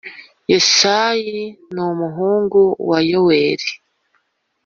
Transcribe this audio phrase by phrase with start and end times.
[0.51, 1.41] Yesayi
[1.73, 3.69] numuhungu wa yoweli